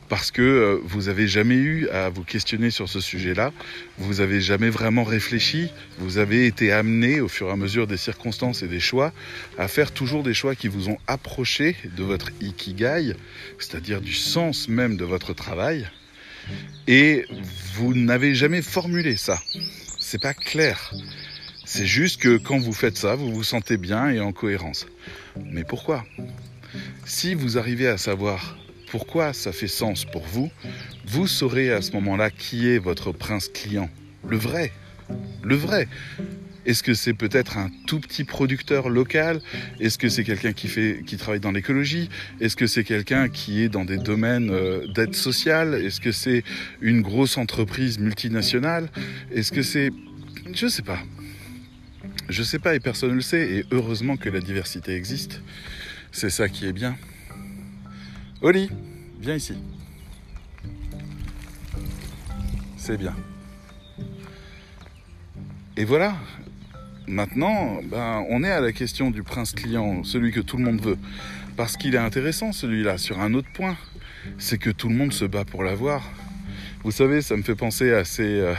parce 0.10 0.32
que 0.32 0.42
euh, 0.42 0.80
vous 0.84 1.10
avez 1.10 1.28
jamais 1.28 1.56
eu 1.56 1.88
à 1.90 2.10
vous 2.10 2.24
questionner 2.24 2.70
sur 2.70 2.88
ce 2.88 3.00
sujet-là, 3.00 3.52
vous 3.98 4.22
avez 4.22 4.42
jamais 4.42 4.70
vraiment 4.70 5.04
réfléchi, 5.04 5.70
vous 5.98 6.18
avez 6.18 6.46
été 6.46 6.72
amené 6.72 7.20
au 7.20 7.28
fur 7.28 7.48
et 7.48 7.52
à 7.52 7.56
mesure 7.56 7.88
des 7.88 7.98
circonstances 7.98 8.64
et 8.64 8.68
des 8.68 8.80
choix 8.80 9.12
à 9.58 9.68
faire 9.68 9.92
toujours 9.92 10.24
des 10.24 10.34
choix 10.34 10.56
qui 10.56 10.68
vous 10.68 10.90
ont 10.90 10.98
approché 11.08 11.76
de 11.96 12.04
votre 12.04 12.30
ikigai, 12.42 13.16
c'est-à-dire 13.60 14.02
du 14.02 14.14
sens 14.14 14.70
même 14.70 14.98
de 14.98 15.06
votre 15.06 15.34
travail, 15.34 15.88
et 16.88 17.26
vous 17.76 17.94
n'avez 17.94 18.34
jamais 18.36 18.62
formulé 18.62 19.18
ça. 19.18 19.40
C'est 20.00 20.22
pas 20.22 20.34
clair. 20.34 20.94
C'est 21.66 21.86
juste 21.86 22.22
que 22.22 22.38
quand 22.38 22.60
vous 22.60 22.72
faites 22.72 22.98
ça, 22.98 23.16
vous 23.16 23.34
vous 23.34 23.44
sentez 23.44 23.76
bien 23.76 24.10
et 24.10 24.22
en 24.22 24.32
cohérence. 24.32 24.88
Mais 25.52 25.66
pourquoi? 25.66 26.06
Si 27.06 27.34
vous 27.34 27.58
arrivez 27.58 27.88
à 27.88 27.98
savoir 27.98 28.58
pourquoi 28.90 29.34
ça 29.34 29.52
fait 29.52 29.68
sens 29.68 30.06
pour 30.06 30.24
vous, 30.24 30.50
vous 31.06 31.28
saurez 31.28 31.72
à 31.72 31.82
ce 31.82 31.92
moment-là 31.94 32.30
qui 32.30 32.68
est 32.68 32.80
votre 32.80 33.12
prince 33.12 33.50
client. 33.50 33.90
Le 34.28 34.38
vrai. 34.38 34.72
Le 35.44 35.56
vrai. 35.56 35.88
Est-ce 36.66 36.84
que 36.84 36.94
c'est 36.94 37.14
peut-être 37.14 37.58
un 37.58 37.72
tout 37.86 38.02
petit 38.02 38.26
producteur 38.26 38.90
local? 38.90 39.40
Est-ce 39.80 39.98
que 39.98 40.10
c'est 40.10 40.26
quelqu'un 40.26 40.52
qui 40.52 40.68
fait, 40.68 41.02
qui 41.06 41.16
travaille 41.16 41.40
dans 41.40 41.54
l'écologie? 41.54 42.10
Est-ce 42.42 42.58
que 42.58 42.68
c'est 42.68 42.84
quelqu'un 42.84 43.30
qui 43.30 43.64
est 43.64 43.70
dans 43.70 43.86
des 43.86 43.98
domaines 43.98 44.50
euh, 44.50 44.86
d'aide 44.88 45.16
sociale? 45.16 45.76
Est-ce 45.76 46.02
que 46.02 46.12
c'est 46.12 46.44
une 46.82 47.02
grosse 47.02 47.38
entreprise 47.38 48.00
multinationale? 48.00 48.90
Est-ce 49.32 49.54
que 49.54 49.62
c'est, 49.62 49.92
je 50.54 50.68
sais 50.68 50.82
pas. 50.82 51.00
Je 52.28 52.44
sais 52.44 52.60
pas 52.60 52.76
et 52.76 52.82
personne 52.82 53.12
ne 53.12 53.16
le 53.16 53.22
sait. 53.22 53.50
Et 53.50 53.66
heureusement 53.72 54.18
que 54.18 54.28
la 54.28 54.42
diversité 54.42 54.94
existe. 54.94 55.42
C'est 56.12 56.30
ça 56.30 56.50
qui 56.50 56.68
est 56.68 56.74
bien. 56.74 56.98
Oli, 58.42 58.70
viens 59.20 59.36
ici. 59.36 59.56
C'est 62.78 62.98
bien. 62.98 63.16
Et 65.76 65.86
voilà, 65.86 66.16
Maintenant, 67.10 67.80
ben, 67.84 68.26
on 68.30 68.44
est 68.44 68.52
à 68.52 68.60
la 68.60 68.74
question 68.74 69.12
du 69.12 69.24
prince 69.24 69.54
client, 69.54 70.04
celui 70.04 70.34
que 70.34 70.42
tout 70.42 70.58
le 70.58 70.64
monde 70.66 70.82
veut. 70.82 70.98
Parce 71.56 71.78
qu'il 71.78 71.96
est 71.96 72.00
intéressant 72.00 72.52
celui-là, 72.52 72.98
sur 72.98 73.22
un 73.22 73.34
autre 73.34 73.48
point, 73.54 73.78
c'est 74.38 74.58
que 74.58 74.70
tout 74.70 74.90
le 74.90 74.96
monde 74.96 75.14
se 75.14 75.24
bat 75.24 75.46
pour 75.46 75.64
l'avoir. 75.64 76.04
Vous 76.84 76.92
savez, 76.92 77.22
ça 77.22 77.38
me 77.38 77.44
fait 77.44 77.56
penser 77.56 77.94
à 77.94 78.04
ces, 78.04 78.42
euh, 78.42 78.54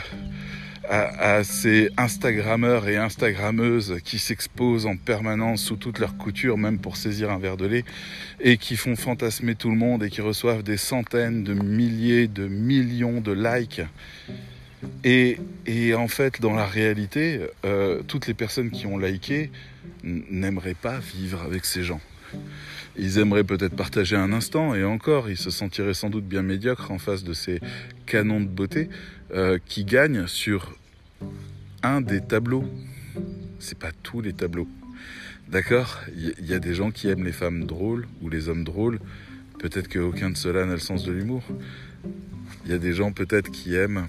à, 0.89 1.43
ces 1.43 1.91
Instagrammeurs 1.97 2.87
et 2.87 2.97
Instagrammeuses 2.97 3.97
qui 4.03 4.17
s'exposent 4.17 4.87
en 4.87 4.95
permanence 4.95 5.61
sous 5.61 5.75
toutes 5.75 5.99
leurs 5.99 6.17
coutures, 6.17 6.57
même 6.57 6.79
pour 6.79 6.97
saisir 6.97 7.29
un 7.29 7.37
verre 7.37 7.57
de 7.57 7.67
lait, 7.67 7.85
et 8.39 8.57
qui 8.57 8.75
font 8.75 8.95
fantasmer 8.95 9.55
tout 9.55 9.69
le 9.69 9.77
monde 9.77 10.03
et 10.03 10.09
qui 10.09 10.21
reçoivent 10.21 10.63
des 10.63 10.77
centaines 10.77 11.43
de 11.43 11.53
milliers, 11.53 12.27
de 12.27 12.47
millions 12.47 13.21
de 13.21 13.31
likes. 13.31 13.81
Et, 15.03 15.37
en 15.93 16.07
fait, 16.07 16.41
dans 16.41 16.53
la 16.53 16.65
réalité, 16.65 17.41
euh, 17.65 18.01
toutes 18.07 18.27
les 18.27 18.33
personnes 18.33 18.71
qui 18.71 18.87
ont 18.87 18.97
liké 18.97 19.51
n'aimeraient 20.03 20.73
pas 20.73 20.99
vivre 20.99 21.41
avec 21.43 21.65
ces 21.65 21.83
gens. 21.83 22.01
Ils 22.97 23.17
aimeraient 23.17 23.43
peut-être 23.43 23.75
partager 23.75 24.15
un 24.15 24.33
instant, 24.33 24.75
et 24.75 24.83
encore, 24.83 25.29
ils 25.29 25.37
se 25.37 25.49
sentiraient 25.49 25.93
sans 25.93 26.09
doute 26.09 26.25
bien 26.25 26.41
médiocres 26.41 26.91
en 26.91 26.97
face 26.97 27.23
de 27.23 27.33
ces 27.33 27.61
canons 28.05 28.41
de 28.41 28.47
beauté 28.47 28.89
euh, 29.31 29.57
qui 29.65 29.85
gagnent 29.85 30.27
sur 30.27 30.75
un 31.83 32.01
des 32.01 32.21
tableaux. 32.21 32.65
C'est 33.59 33.77
pas 33.77 33.91
tous 34.03 34.21
les 34.21 34.33
tableaux. 34.33 34.67
D'accord? 35.49 35.99
Il 36.15 36.45
y, 36.45 36.53
a 36.53 36.59
des 36.59 36.75
gens 36.75 36.91
qui 36.91 37.07
aiment 37.07 37.23
les 37.23 37.31
femmes 37.31 37.65
drôles 37.65 38.07
ou 38.21 38.29
les 38.29 38.49
hommes 38.49 38.63
drôles. 38.63 38.99
Peut-être 39.57 39.87
qu'aucun 39.87 40.29
de 40.29 40.37
ceux-là 40.37 40.65
n'a 40.65 40.73
le 40.73 40.79
sens 40.79 41.03
de 41.03 41.11
l'humour. 41.11 41.43
Il 42.65 42.71
y 42.71 42.73
a 42.73 42.77
des 42.77 42.93
gens 42.93 43.11
peut-être 43.11 43.49
qui 43.49 43.75
aiment 43.75 44.07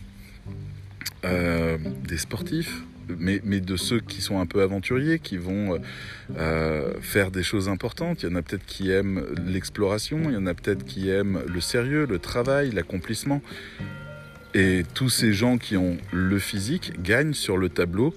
euh, 1.25 1.79
des 2.07 2.19
sportifs, 2.19 2.83
mais, 3.19 3.41
de 3.61 3.77
ceux 3.77 4.01
qui 4.01 4.21
sont 4.21 4.41
un 4.41 4.47
peu 4.47 4.63
aventuriers, 4.63 5.19
qui 5.19 5.37
vont 5.37 5.81
euh, 6.37 6.93
faire 7.01 7.31
des 7.31 7.43
choses 7.43 7.69
importantes. 7.69 8.23
Il 8.23 8.31
y 8.31 8.33
en 8.33 8.37
a 8.37 8.43
peut-être 8.43 8.67
qui 8.67 8.91
aiment 8.91 9.25
l'exploration, 9.47 10.21
il 10.27 10.35
y 10.35 10.37
en 10.37 10.47
a 10.47 10.55
peut-être 10.55 10.85
qui 10.85 11.11
aiment 11.11 11.43
le 11.47 11.61
sérieux, 11.61 12.07
le 12.09 12.19
travail, 12.19 12.71
l'accomplissement. 12.71 13.43
Et 14.55 14.83
tous 14.95 15.11
ces 15.11 15.33
gens 15.33 15.59
qui 15.59 15.77
ont 15.77 15.97
le 16.13 16.39
physique 16.39 17.01
gagnent 17.03 17.35
sur 17.35 17.57
le 17.57 17.69
tableau 17.69 18.15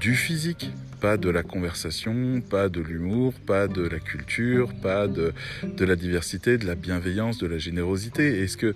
du 0.00 0.14
physique 0.14 0.70
pas 1.00 1.16
de 1.16 1.30
la 1.30 1.42
conversation, 1.42 2.42
pas 2.42 2.68
de 2.68 2.80
l'humour, 2.80 3.32
pas 3.46 3.66
de 3.68 3.82
la 3.82 3.98
culture, 3.98 4.72
pas 4.74 5.08
de, 5.08 5.32
de 5.64 5.84
la 5.84 5.96
diversité, 5.96 6.58
de 6.58 6.66
la 6.66 6.74
bienveillance, 6.74 7.38
de 7.38 7.46
la 7.46 7.58
générosité. 7.58 8.42
Est-ce 8.42 8.58
que 8.58 8.74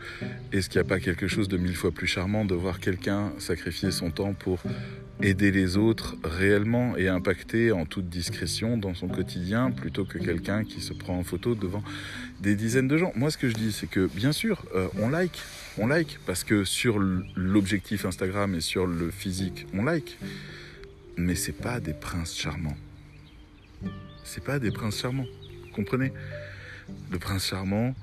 est-ce 0.51 0.71
qu'il 0.71 0.81
n'y 0.81 0.87
a 0.87 0.89
pas 0.89 1.01
quelque 1.01 1.29
chose 1.29 1.49
de 1.49 1.59
mille 1.59 1.77
fois 1.77 1.93
plus 1.93 2.07
charmant 2.07 2.45
de 2.45 2.55
voir 2.55 2.81
quelqu'un 2.81 3.33
sacrifier 3.39 3.91
son 3.91 4.11
temps 4.11 4.33
pour 4.33 4.63
aider 5.23 5.51
les 5.51 5.77
autres 5.77 6.17
réellement 6.25 6.97
et 6.97 7.09
impacter 7.09 7.73
en 7.73 7.87
toute 7.87 8.09
discrétion 8.09 8.77
dans 8.77 8.95
son 8.95 9.09
quotidien 9.09 9.71
plutôt 9.71 10.05
que 10.05 10.19
quelqu'un 10.19 10.65
qui 10.65 10.81
se 10.81 10.93
prend 10.93 11.17
en 11.17 11.23
photo 11.23 11.55
devant 11.55 11.83
des 12.41 12.57
dizaines 12.57 12.89
de 12.89 12.97
gens. 12.97 13.13
Moi, 13.15 13.31
ce 13.31 13.39
que 13.39 13.49
je 13.49 13.55
dis, 13.55 13.73
c'est 13.73 13.87
que 13.89 14.07
bien 14.07 14.33
sûr, 14.33 14.65
euh, 14.75 14.89
on 15.01 15.09
like, 15.09 15.41
on 15.79 15.87
like 15.87 16.19
parce 16.27 16.45
que 16.45 16.65
sur 16.65 16.99
l'objectif 17.37 18.05
Instagram 18.05 18.55
et 18.55 18.61
sur 18.61 18.87
le 18.87 19.11
physique, 19.11 19.67
on 19.73 19.85
like 19.85 20.19
mais 21.17 21.35
c'est 21.35 21.53
pas 21.53 21.81
des 21.81 21.95
princes 21.95 22.37
charmants. 22.37 22.77
C'est 24.25 24.43
pas 24.43 24.59
des 24.59 24.71
princes 24.71 25.01
charmants. 25.01 25.27
Comprenez? 25.75 26.13
Le 27.11 27.19
prince 27.19 27.47
charmant, 27.47 27.95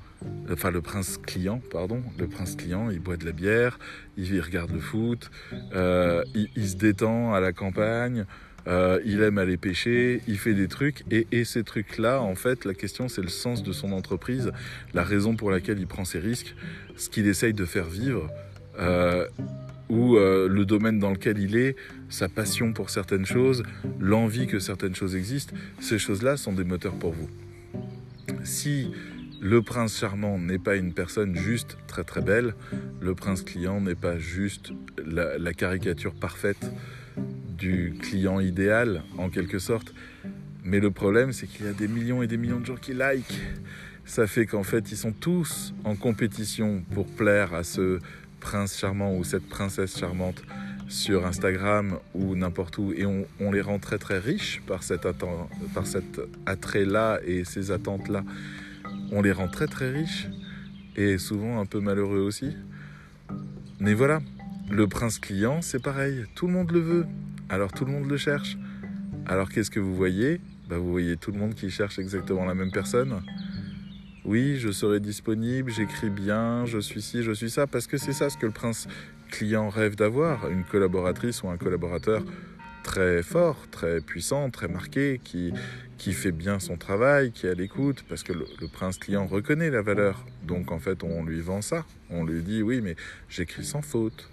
enfin 0.51 0.71
le 0.71 0.81
prince 0.81 1.17
client, 1.17 1.61
pardon, 1.71 2.01
le 2.17 2.27
prince 2.27 2.55
client, 2.55 2.89
il 2.89 2.99
boit 2.99 3.17
de 3.17 3.25
la 3.25 3.31
bière, 3.31 3.79
il 4.17 4.39
regarde 4.41 4.71
le 4.71 4.79
foot, 4.79 5.31
euh, 5.73 6.23
il, 6.33 6.67
se 6.67 6.75
détend 6.75 7.33
à 7.33 7.39
la 7.39 7.53
campagne, 7.53 8.25
euh, 8.67 8.99
il 9.05 9.21
aime 9.21 9.37
aller 9.37 9.57
pêcher, 9.57 10.21
il 10.27 10.37
fait 10.37 10.53
des 10.53 10.67
trucs, 10.67 11.03
et, 11.09 11.43
ces 11.43 11.63
trucs-là, 11.63 12.21
en 12.21 12.35
fait, 12.35 12.65
la 12.65 12.73
question 12.73 13.07
c'est 13.07 13.21
le 13.21 13.29
sens 13.29 13.63
de 13.63 13.71
son 13.71 13.91
entreprise, 13.91 14.51
la 14.93 15.03
raison 15.03 15.35
pour 15.35 15.51
laquelle 15.51 15.79
il 15.79 15.87
prend 15.87 16.05
ses 16.05 16.19
risques, 16.19 16.55
ce 16.95 17.09
qu'il 17.09 17.27
essaye 17.27 17.53
de 17.53 17.65
faire 17.65 17.87
vivre. 17.87 18.29
Euh, 18.79 19.27
ou 19.89 20.15
le 20.15 20.63
domaine 20.63 20.99
dans 20.99 21.11
lequel 21.11 21.37
il 21.37 21.57
est, 21.57 21.75
sa 22.07 22.29
passion 22.29 22.71
pour 22.71 22.89
certaines 22.89 23.25
choses, 23.25 23.63
l'envie 23.99 24.47
que 24.47 24.57
certaines 24.57 24.95
choses 24.95 25.17
existent, 25.17 25.53
ces 25.81 25.99
choses-là 25.99 26.37
sont 26.37 26.53
des 26.53 26.63
moteurs 26.63 26.93
pour 26.93 27.11
vous. 27.11 27.27
Si 28.45 28.93
le 29.41 29.63
prince 29.63 29.97
charmant 29.97 30.37
n'est 30.37 30.59
pas 30.59 30.75
une 30.75 30.93
personne 30.93 31.35
juste 31.35 31.75
très 31.87 32.03
très 32.03 32.21
belle, 32.21 32.53
le 33.01 33.15
prince 33.15 33.41
client 33.41 33.81
n'est 33.81 33.95
pas 33.95 34.19
juste 34.19 34.71
la, 35.03 35.53
caricature 35.53 36.13
parfaite 36.13 36.71
du 37.57 37.95
client 37.99 38.39
idéal 38.39 39.01
en 39.17 39.29
quelque 39.29 39.57
sorte. 39.57 39.93
Mais 40.63 40.79
le 40.79 40.91
problème, 40.91 41.33
c'est 41.33 41.47
qu'il 41.47 41.65
y 41.65 41.69
a 41.69 41.73
des 41.73 41.87
millions 41.87 42.21
et 42.21 42.27
des 42.27 42.37
millions 42.37 42.59
de 42.59 42.65
gens 42.67 42.75
qui 42.75 42.93
like. 42.93 43.41
Ça 44.05 44.27
fait 44.27 44.45
qu'en 44.45 44.63
fait, 44.63 44.91
ils 44.91 44.97
sont 44.97 45.11
tous 45.11 45.73
en 45.83 45.95
compétition 45.95 46.83
pour 46.93 47.07
plaire 47.07 47.55
à 47.55 47.63
ce 47.63 47.99
prince 48.39 48.77
charmant 48.77 49.15
ou 49.15 49.23
cette 49.23 49.49
princesse 49.49 49.97
charmante 49.97 50.43
sur 50.87 51.25
Instagram 51.25 51.97
ou 52.13 52.35
n'importe 52.35 52.77
où 52.77 52.93
et 52.93 53.05
on, 53.05 53.51
les 53.51 53.61
rend 53.61 53.79
très 53.79 53.97
très 53.97 54.19
riches 54.19 54.61
par 54.67 54.81
par 55.73 55.87
cet 55.87 56.21
attrait-là 56.45 57.19
et 57.25 57.43
ces 57.43 57.71
attentes-là. 57.71 58.23
On 59.11 59.21
les 59.21 59.33
rend 59.33 59.49
très 59.49 59.67
très 59.67 59.91
riches 59.91 60.27
et 60.95 61.17
souvent 61.17 61.59
un 61.59 61.65
peu 61.65 61.79
malheureux 61.79 62.19
aussi. 62.19 62.55
Mais 63.79 63.93
voilà, 63.93 64.21
le 64.69 64.87
prince 64.87 65.19
client, 65.19 65.61
c'est 65.61 65.81
pareil, 65.81 66.25
tout 66.35 66.47
le 66.47 66.53
monde 66.53 66.71
le 66.71 66.79
veut, 66.79 67.05
alors 67.49 67.73
tout 67.73 67.83
le 67.83 67.91
monde 67.91 68.09
le 68.09 68.17
cherche. 68.17 68.57
Alors 69.25 69.49
qu'est-ce 69.49 69.69
que 69.69 69.79
vous 69.79 69.95
voyez? 69.95 70.39
Bah, 70.69 70.77
Vous 70.77 70.89
voyez 70.89 71.17
tout 71.17 71.31
le 71.31 71.39
monde 71.39 71.55
qui 71.55 71.69
cherche 71.69 71.99
exactement 71.99 72.45
la 72.45 72.55
même 72.55 72.71
personne. 72.71 73.21
Oui, 74.23 74.57
je 74.57 74.71
serai 74.71 74.99
disponible, 74.99 75.71
j'écris 75.71 76.09
bien, 76.09 76.65
je 76.65 76.79
suis 76.79 77.01
ci, 77.01 77.23
je 77.23 77.31
suis 77.31 77.49
ça, 77.49 77.67
parce 77.67 77.87
que 77.87 77.97
c'est 77.97 78.13
ça 78.13 78.29
ce 78.29 78.37
que 78.37 78.45
le 78.45 78.51
prince 78.51 78.87
client 79.29 79.67
rêve 79.67 79.95
d'avoir, 79.95 80.49
une 80.49 80.63
collaboratrice 80.63 81.43
ou 81.43 81.49
un 81.49 81.57
collaborateur 81.57 82.23
très 82.83 83.23
fort, 83.23 83.57
très 83.71 83.99
puissant, 83.99 84.49
très 84.49 84.67
marqué, 84.67 85.19
qui, 85.23 85.53
qui 86.01 86.13
fait 86.13 86.31
bien 86.31 86.57
son 86.57 86.77
travail, 86.77 87.31
qui 87.31 87.45
est 87.45 87.51
à 87.51 87.53
l'écoute, 87.53 88.03
parce 88.09 88.23
que 88.23 88.33
le, 88.33 88.47
prince 88.73 88.97
client 88.97 89.27
reconnaît 89.27 89.69
la 89.69 89.83
valeur. 89.83 90.25
Donc 90.47 90.71
en 90.71 90.79
fait, 90.79 91.03
on 91.03 91.23
lui 91.23 91.41
vend 91.41 91.61
ça. 91.61 91.85
On 92.09 92.25
lui 92.25 92.41
dit 92.41 92.63
oui, 92.63 92.81
mais 92.81 92.95
j'écris 93.29 93.63
sans 93.63 93.83
faute. 93.83 94.27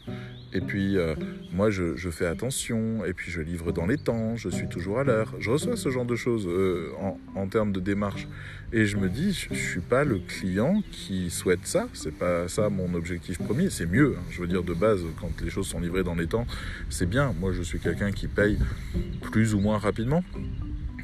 Et 0.55 0.63
puis 0.63 0.97
euh, 0.97 1.15
moi, 1.53 1.69
je, 1.69 1.95
fais 2.09 2.25
attention. 2.25 3.05
Et 3.05 3.13
puis 3.13 3.31
je 3.31 3.43
livre 3.43 3.71
dans 3.71 3.85
les 3.85 3.99
temps. 3.99 4.35
Je 4.35 4.49
suis 4.49 4.67
toujours 4.67 4.99
à 4.99 5.05
l'heure. 5.05 5.35
Je 5.41 5.51
reçois 5.51 5.77
ce 5.77 5.91
genre 5.91 6.07
de 6.07 6.17
choses 6.17 6.47
euh, 6.49 6.91
en, 7.35 7.47
termes 7.49 7.73
de 7.73 7.81
démarche. 7.81 8.27
Et 8.73 8.87
je 8.87 8.97
me 8.97 9.11
dis, 9.11 9.35
je, 9.35 9.51
ne 9.51 9.55
suis 9.55 9.81
pas 9.83 10.05
le 10.05 10.21
client 10.21 10.83
qui 10.91 11.29
souhaite 11.29 11.67
ça. 11.67 11.87
C'est 11.93 12.17
pas 12.17 12.49
ça 12.49 12.71
mon 12.71 12.95
objectif 12.95 13.37
premier. 13.37 13.69
C'est 13.69 13.85
mieux. 13.85 14.17
Hein. 14.19 14.23
Je 14.31 14.41
veux 14.41 14.49
dire 14.49 14.63
de 14.63 14.73
base, 14.73 15.03
quand 15.21 15.39
les 15.43 15.51
choses 15.51 15.67
sont 15.67 15.81
livrées 15.81 16.03
dans 16.03 16.15
les 16.15 16.29
temps, 16.29 16.47
c'est 16.89 17.09
bien. 17.09 17.35
Moi, 17.39 17.53
je 17.53 17.61
suis 17.61 17.79
quelqu'un 17.79 18.11
qui 18.11 18.27
paye 18.27 18.59
plus 19.21 19.53
ou 19.53 19.61
moins 19.61 19.77
rapidement 19.77 20.25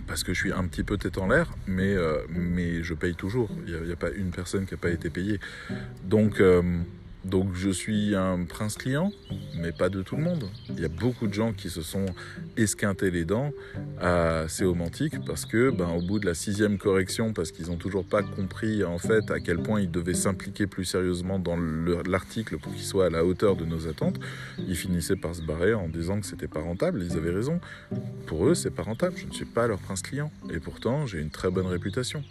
parce 0.06 0.22
que 0.24 0.34
je 0.34 0.40
suis 0.40 0.52
un 0.52 0.66
petit 0.66 0.82
peu 0.82 0.96
tête 0.96 1.18
en 1.18 1.28
l'air, 1.28 1.54
mais, 1.66 1.94
euh, 1.94 2.18
mais 2.28 2.82
je 2.82 2.94
paye 2.94 3.14
toujours. 3.14 3.48
Il 3.66 3.74
n'y 3.82 3.92
a, 3.92 3.96
pas 3.96 4.10
une 4.10 4.30
personne 4.30 4.66
qui 4.66 4.74
n'a 4.74 4.78
pas 4.78 4.90
été 4.90 5.10
payée. 5.10 5.40
Donc, 6.04 6.40
euh, 6.40 6.62
donc 7.24 7.54
je 7.54 7.70
suis 7.70 8.14
un 8.14 8.44
prince 8.44 8.76
client, 8.76 9.12
mais 9.56 9.72
pas 9.72 9.88
de 9.88 10.02
tout 10.02 10.16
le 10.16 10.22
monde. 10.22 10.44
Il 10.70 10.80
y 10.80 10.84
a 10.84 10.88
beaucoup 10.88 11.26
de 11.26 11.32
gens 11.32 11.52
qui 11.52 11.70
se 11.70 11.82
sont 11.82 12.06
esquintés 12.56 13.10
les 13.10 13.24
dents 13.24 13.50
à 14.00 14.46
Séomantique 14.48 15.24
parce 15.24 15.46
que, 15.46 15.70
ben, 15.70 15.88
au 15.88 16.02
bout 16.02 16.18
de 16.18 16.26
la 16.26 16.34
sixième 16.34 16.78
correction, 16.78 17.32
parce 17.32 17.50
qu'ils 17.50 17.68
n'ont 17.68 17.76
toujours 17.76 18.04
pas 18.04 18.22
compris 18.22 18.84
en 18.84 18.98
fait 18.98 19.30
à 19.30 19.40
quel 19.40 19.58
point 19.58 19.80
ils 19.80 19.90
devaient 19.90 20.14
s'impliquer 20.14 20.66
plus 20.66 20.84
sérieusement 20.84 21.38
dans 21.38 21.56
l'article 22.06 22.58
pour 22.58 22.72
qu'il 22.72 22.84
soit 22.84 23.06
à 23.06 23.10
la 23.10 23.24
hauteur 23.24 23.56
de 23.56 23.64
nos 23.64 23.88
attentes, 23.88 24.20
ils 24.58 24.76
finissaient 24.76 25.16
par 25.16 25.34
se 25.34 25.42
barrer 25.42 25.74
en 25.74 25.88
disant 25.88 26.20
que 26.20 26.26
c'était 26.26 26.48
pas 26.48 26.60
rentable. 26.60 27.02
Ils 27.02 27.16
avaient 27.16 27.32
raison. 27.32 27.60
Pour 28.26 28.46
eux, 28.46 28.54
c'est 28.54 28.70
pas 28.70 28.82
rentable. 28.82 29.16
Je 29.16 29.26
ne 29.26 29.32
suis 29.32 29.44
pas 29.44 29.66
leur 29.66 29.78
prince 29.78 30.02
client, 30.02 30.30
et 30.52 30.60
pourtant 30.60 31.06
j'ai 31.06 31.20
une 31.20 31.30
très 31.30 31.50
bonne 31.50 31.66
réputation. 31.66 32.22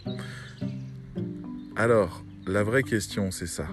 Alors, 1.76 2.22
la 2.46 2.62
vraie 2.62 2.84
question, 2.84 3.30
c'est 3.30 3.48
ça. 3.48 3.66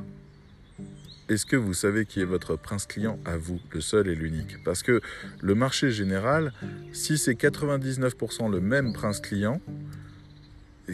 Est-ce 1.31 1.45
que 1.45 1.55
vous 1.55 1.73
savez 1.73 2.05
qui 2.05 2.19
est 2.19 2.25
votre 2.25 2.57
prince 2.57 2.85
client 2.85 3.17
à 3.23 3.38
vous, 3.38 3.57
le 3.71 3.79
seul 3.79 4.09
et 4.09 4.15
l'unique? 4.15 4.61
Parce 4.65 4.83
que 4.83 5.00
le 5.39 5.55
marché 5.55 5.89
général, 5.89 6.51
si 6.91 7.17
c'est 7.17 7.35
99% 7.41 8.51
le 8.51 8.59
même 8.59 8.91
prince 8.91 9.21
client, 9.21 9.61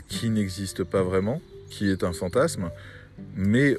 qui 0.08 0.30
n'existe 0.30 0.84
pas 0.84 1.02
vraiment, 1.02 1.42
qui 1.72 1.90
est 1.90 2.04
un 2.04 2.14
fantasme, 2.14 2.70
mais 3.36 3.78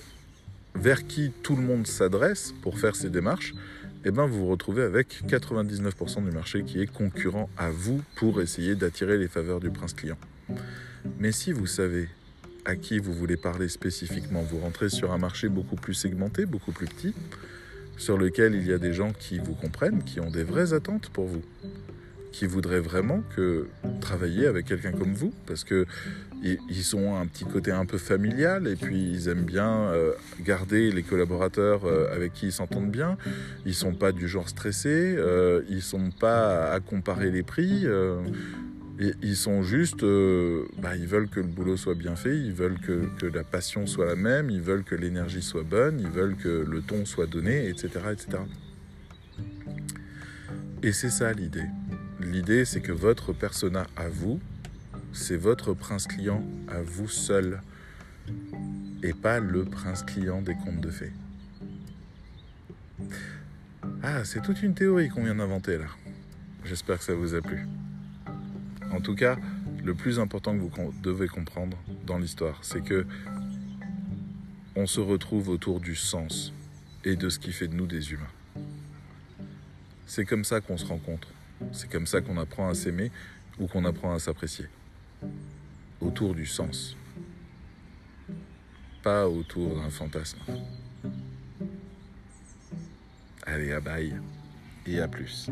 vers 0.75 1.07
qui 1.07 1.31
tout 1.45 1.55
le 1.55 1.63
monde 1.63 1.87
s'adresse 1.87 2.53
pour 2.61 2.81
faire 2.81 2.97
ses 2.97 3.09
démarches, 3.09 3.55
eh 4.05 4.11
ben 4.11 4.27
vous 4.27 4.41
vous 4.41 4.49
retrouvez 4.49 4.83
avec 4.83 5.23
99% 5.29 6.25
du 6.25 6.33
marché 6.33 6.65
qui 6.65 6.83
est 6.83 6.93
concurrent 6.93 7.49
à 7.57 7.71
vous 7.71 8.03
pour 8.17 8.43
essayer 8.43 8.75
d'attirer 8.75 9.17
les 9.17 9.29
faveurs 9.29 9.61
du 9.61 9.71
prince 9.71 9.93
client. 9.93 10.19
Mais 11.21 11.31
si 11.31 11.53
vous 11.53 11.69
savez 11.69 12.09
à 12.69 12.77
qui 12.77 12.99
vous 12.99 13.13
voulez 13.13 13.37
parler 13.37 13.69
spécifiquement, 13.69 14.43
vous 14.43 14.59
rentrez 14.59 14.91
sur 14.91 15.13
un 15.13 15.19
marché 15.19 15.49
beaucoup 15.49 15.77
plus 15.77 15.95
segmenté, 15.95 16.47
beaucoup 16.47 16.73
plus 16.73 16.87
petit, 16.87 17.15
sur 17.97 18.19
lequel 18.19 18.55
il 18.55 18.67
y 18.67 18.73
a 18.73 18.79
des 18.79 18.93
gens 18.93 19.13
qui 19.19 19.39
vous 19.39 19.55
comprennent, 19.55 20.05
qui 20.05 20.21
ont 20.21 20.31
des 20.31 20.45
vraies 20.45 20.73
attentes 20.73 21.09
pour 21.09 21.27
vous 21.27 21.43
qui 22.39 22.47
voudraient 22.47 22.79
vraiment 22.79 23.25
que 23.35 23.67
travailler 24.01 24.47
avec 24.47 24.67
quelqu'un 24.67 24.93
comme 24.93 25.13
vous, 25.13 25.33
parce 25.47 25.65
que 25.65 25.87
ils 26.45 26.95
ont 26.95 27.17
un 27.17 27.27
petit 27.27 27.45
côté 27.45 27.73
un 27.73 27.85
peu 27.85 27.99
familial 27.99 28.69
et 28.69 28.77
puis 28.77 29.11
ils 29.11 29.27
aiment 29.27 29.45
bien 29.45 29.91
euh, 29.91 30.13
garder 30.43 30.93
les 30.93 31.03
collaborateurs 31.03 31.85
euh, 31.85 32.15
avec 32.15 32.33
qui 32.33 32.47
ils 32.47 32.53
s'entendent 32.53 32.93
bien. 32.93 33.17
Ils 33.67 33.75
sont 33.75 33.93
pas 33.93 34.13
du 34.13 34.29
genre 34.29 34.49
stressés, 34.49 35.17
euh, 35.19 35.63
ils 35.69 35.83
sont 35.83 36.11
pas 36.11 36.71
à 36.71 36.79
comparer 36.79 37.33
les 37.33 37.43
prix. 37.43 37.87
Ils 38.99 39.37
sont 39.37 39.63
juste, 39.63 40.05
bah, 40.79 40.97
ils 40.97 41.07
veulent 41.07 41.29
que 41.29 41.41
le 41.41 41.47
boulot 41.47 41.77
soit 41.77 41.95
bien 41.95 42.17
fait, 42.17 42.37
ils 42.37 42.53
veulent 42.53 42.81
que, 42.81 43.09
que 43.19 43.27
la 43.27 43.45
passion 43.45 43.87
soit 43.87 44.07
la 44.07 44.17
même, 44.17 44.51
ils 44.51 44.61
veulent 44.61 44.83
que 44.83 44.95
l'énergie 44.97 45.43
soit 45.43 45.63
bonne, 45.63 46.01
ils 46.01 46.11
veulent 46.11 46.37
que 46.37 46.49
le 46.49 46.83
ton 46.83 47.05
soit 47.05 47.27
donné, 47.27 47.69
etc., 47.69 47.89
etc. 48.13 48.39
Et 50.83 50.93
c'est 50.93 51.11
ça 51.11 51.33
l'idée. 51.33 51.67
L'idée, 52.21 52.65
c'est 52.65 52.81
que 52.81 52.93
votre 52.93 53.33
persona 53.33 53.87
à 53.97 54.09
vous, 54.09 54.41
c'est 55.13 55.37
votre 55.37 55.75
prince 55.75 56.07
client 56.07 56.45
à 56.69 56.83
vous 56.83 57.09
seul, 57.09 57.61
et 59.03 59.13
pas 59.13 59.41
le 59.41 59.65
prince 59.65 60.03
client 60.03 60.43
des 60.43 60.55
contes 60.55 60.81
de 60.81 60.91
fées. 60.91 61.13
Ah, 64.03 64.25
c'est 64.25 64.43
toute 64.43 64.63
une 64.63 64.75
théorie 64.75 65.09
qu'on 65.09 65.25
vient 65.25 65.37
d'inventer 65.37 65.79
là. 65.79 65.87
J'espère 66.65 66.99
que 66.99 67.05
ça 67.05 67.15
vous 67.15 67.35
a 67.35 67.41
plu. 67.41 67.67
En 68.93 69.01
tout 69.01 69.15
cas, 69.15 69.37
le 69.85 69.95
plus 69.95 70.19
important 70.19 70.55
que 70.55 70.61
vous 70.61 70.93
devez 71.03 71.29
comprendre 71.29 71.77
dans 72.07 72.19
l'histoire, 72.19 72.59
c'est 72.63 72.83
que 72.83 73.07
on 74.77 74.87
se 74.87 75.01
retrouve 75.01 75.49
autour 75.49 75.81
du 75.81 75.95
sens 75.95 76.53
et 77.05 77.17
de 77.17 77.29
ce 77.29 77.39
qui 77.39 77.53
fait 77.53 77.69
de 77.69 77.75
nous 77.75 77.87
des 77.87 78.13
humains. 78.13 78.31
C'est 80.07 80.25
comme 80.25 80.45
ça 80.45 80.61
qu'on 80.61 80.79
se 80.79 80.87
rencontre. 80.87 81.29
C'est 81.73 81.91
comme 81.91 82.07
ça 82.07 82.21
qu'on 82.21 82.39
apprend 82.39 82.69
à 82.69 82.75
s'aimer 82.75 83.11
ou 83.59 83.67
qu'on 83.67 83.85
apprend 83.85 84.15
à 84.15 84.19
s'apprécier. 84.19 84.67
Autour 86.01 86.35
du 86.35 86.47
sens. 86.47 86.97
Pas 89.03 89.29
autour 89.29 89.75
d'un 89.75 89.91
fantasme. 89.91 90.39
Allez, 93.45 93.73
à 93.73 93.81
bail 93.81 94.15
et 94.87 95.01
à 95.01 95.09
plus. 95.09 95.51